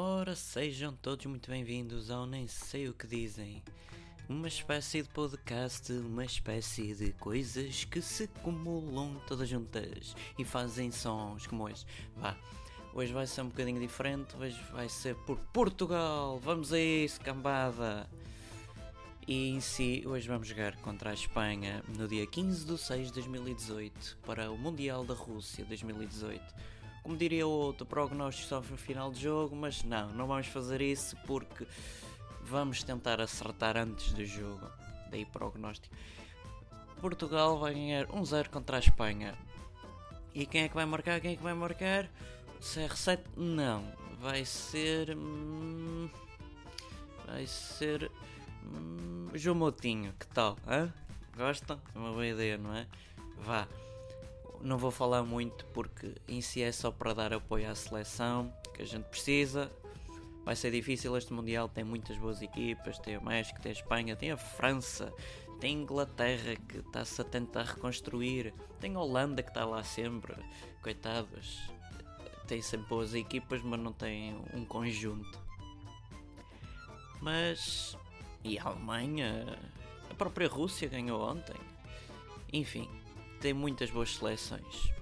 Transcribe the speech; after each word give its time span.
Ora, 0.00 0.36
sejam 0.36 0.92
todos 0.92 1.26
muito 1.26 1.50
bem-vindos 1.50 2.08
ao 2.08 2.24
Nem 2.24 2.46
Sei 2.46 2.88
O 2.88 2.94
Que 2.94 3.04
Dizem. 3.04 3.64
Uma 4.28 4.46
espécie 4.46 5.02
de 5.02 5.08
podcast, 5.08 5.92
uma 5.92 6.24
espécie 6.24 6.94
de 6.94 7.10
coisas 7.14 7.82
que 7.82 8.00
se 8.00 8.30
acumulam 8.32 9.20
todas 9.26 9.48
juntas 9.48 10.14
e 10.38 10.44
fazem 10.44 10.92
sons 10.92 11.48
como 11.48 11.68
este. 11.68 11.84
Vá, 12.14 12.36
hoje 12.94 13.12
vai 13.12 13.26
ser 13.26 13.40
um 13.40 13.48
bocadinho 13.48 13.80
diferente, 13.80 14.36
hoje 14.36 14.56
vai 14.70 14.88
ser 14.88 15.16
por 15.16 15.36
Portugal. 15.52 16.38
Vamos 16.44 16.72
a 16.72 16.78
isso, 16.78 17.20
cambada! 17.20 18.08
E 19.26 19.48
em 19.48 19.60
si, 19.60 20.04
hoje 20.06 20.28
vamos 20.28 20.46
jogar 20.46 20.76
contra 20.76 21.10
a 21.10 21.14
Espanha 21.14 21.82
no 21.98 22.06
dia 22.06 22.24
15 22.24 22.66
de 22.66 22.78
6 22.78 23.08
de 23.08 23.14
2018 23.14 24.18
para 24.24 24.48
o 24.48 24.56
Mundial 24.56 25.04
da 25.04 25.14
Rússia 25.14 25.64
2018 25.64 26.77
como 27.08 27.16
diria 27.16 27.46
o 27.46 27.50
outro, 27.50 27.86
prognóstico 27.86 28.46
só 28.46 28.60
no 28.60 28.76
final 28.76 29.10
de 29.10 29.22
jogo, 29.22 29.56
mas 29.56 29.82
não, 29.82 30.10
não 30.10 30.26
vamos 30.26 30.46
fazer 30.48 30.82
isso 30.82 31.16
porque 31.26 31.66
vamos 32.42 32.82
tentar 32.82 33.18
acertar 33.18 33.78
antes 33.78 34.12
do 34.12 34.26
jogo. 34.26 34.70
Daí 35.10 35.24
prognóstico. 35.24 35.96
Portugal 37.00 37.58
vai 37.58 37.72
ganhar 37.72 38.06
1-0 38.08 38.50
contra 38.50 38.76
a 38.76 38.80
Espanha. 38.80 39.34
E 40.34 40.44
quem 40.44 40.64
é 40.64 40.68
que 40.68 40.74
vai 40.74 40.84
marcar? 40.84 41.18
Quem 41.18 41.32
é 41.32 41.36
que 41.36 41.42
vai 41.42 41.54
marcar? 41.54 42.10
CR7? 42.60 43.20
Não. 43.38 43.90
Vai 44.20 44.44
ser. 44.44 45.16
Hum, 45.16 46.10
vai 47.26 47.46
ser. 47.46 48.10
Hum, 48.66 49.30
João 49.32 49.56
Moutinho. 49.56 50.12
Que 50.20 50.26
tal? 50.26 50.58
Hã? 50.66 50.92
Gostam? 51.34 51.80
É 51.94 51.98
uma 51.98 52.10
boa 52.10 52.26
ideia, 52.26 52.58
não 52.58 52.74
é? 52.74 52.86
Vá 53.38 53.66
não 54.60 54.78
vou 54.78 54.90
falar 54.90 55.22
muito 55.22 55.64
porque 55.66 56.14
em 56.26 56.40
si 56.40 56.62
é 56.62 56.72
só 56.72 56.90
para 56.90 57.14
dar 57.14 57.32
apoio 57.32 57.70
à 57.70 57.74
seleção 57.74 58.52
que 58.74 58.82
a 58.82 58.86
gente 58.86 59.04
precisa. 59.04 59.70
Vai 60.44 60.56
ser 60.56 60.70
difícil 60.70 61.16
este 61.16 61.32
Mundial, 61.32 61.68
tem 61.68 61.84
muitas 61.84 62.16
boas 62.16 62.40
equipas, 62.40 62.98
tem 62.98 63.16
o 63.16 63.24
México, 63.24 63.60
tem 63.60 63.70
a 63.70 63.74
Espanha, 63.74 64.16
tem 64.16 64.30
a 64.30 64.36
França, 64.36 65.12
tem 65.60 65.76
a 65.76 65.82
Inglaterra 65.82 66.56
que 66.56 66.78
está-se 66.78 67.20
a 67.20 67.24
tentar 67.24 67.64
reconstruir, 67.64 68.54
tem 68.80 68.94
a 68.94 69.00
Holanda 69.00 69.42
que 69.42 69.50
está 69.50 69.66
lá 69.66 69.84
sempre, 69.84 70.34
coitados, 70.82 71.70
tem 72.46 72.62
sempre 72.62 72.88
boas 72.88 73.14
equipas, 73.14 73.60
mas 73.62 73.78
não 73.78 73.92
tem 73.92 74.34
um 74.54 74.64
conjunto. 74.64 75.38
Mas. 77.20 77.96
E 78.42 78.58
a 78.58 78.64
Alemanha? 78.64 79.58
A 80.10 80.14
própria 80.14 80.48
Rússia 80.48 80.88
ganhou 80.88 81.20
ontem. 81.20 81.56
Enfim, 82.52 82.88
tem 83.38 83.52
muitas 83.52 83.90
boas 83.90 84.14
seleções. 84.14 84.92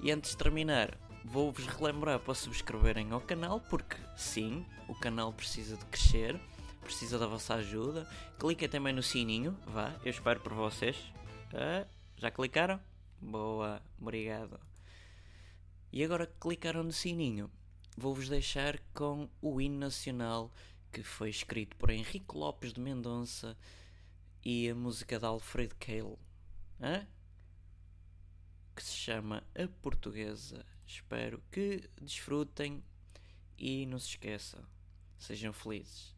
E 0.00 0.10
antes 0.10 0.30
de 0.30 0.36
terminar, 0.36 0.96
vou-vos 1.24 1.66
relembrar 1.66 2.18
para 2.20 2.34
subscreverem 2.34 3.10
ao 3.10 3.20
canal, 3.20 3.60
porque 3.60 3.96
sim, 4.16 4.64
o 4.88 4.94
canal 4.94 5.32
precisa 5.32 5.76
de 5.76 5.84
crescer, 5.86 6.40
precisa 6.80 7.18
da 7.18 7.26
vossa 7.26 7.54
ajuda. 7.54 8.08
Cliquem 8.38 8.68
também 8.68 8.92
no 8.92 9.02
sininho, 9.02 9.56
vá, 9.66 9.94
eu 10.04 10.10
espero 10.10 10.40
por 10.40 10.54
vocês. 10.54 10.96
Ah, 11.52 11.86
já 12.16 12.30
clicaram? 12.30 12.80
Boa, 13.20 13.82
obrigado. 14.00 14.58
E 15.92 16.04
agora 16.04 16.26
que 16.26 16.38
clicaram 16.40 16.82
no 16.82 16.92
sininho, 16.92 17.50
vou-vos 17.96 18.28
deixar 18.28 18.78
com 18.94 19.28
o 19.42 19.60
hino 19.60 19.78
nacional 19.78 20.52
que 20.92 21.02
foi 21.02 21.28
escrito 21.28 21.76
por 21.76 21.90
Henrique 21.90 22.36
Lopes 22.36 22.72
de 22.72 22.80
Mendonça 22.80 23.56
e 24.44 24.68
a 24.68 24.74
música 24.74 25.18
de 25.18 25.26
Alfred 25.26 25.74
Cale. 25.74 26.16
Hã? 26.80 27.06
Chama 29.08 29.42
A 29.54 29.66
Portuguesa. 29.80 30.66
Espero 30.86 31.42
que 31.50 31.88
desfrutem 31.98 32.84
e 33.56 33.86
não 33.86 33.98
se 33.98 34.08
esqueçam. 34.08 34.62
Sejam 35.18 35.50
felizes. 35.50 36.14